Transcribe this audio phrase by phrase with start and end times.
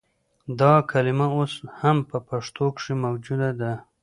[0.59, 3.73] دا کلمه اوس هم په پښتو کښې موجوده ده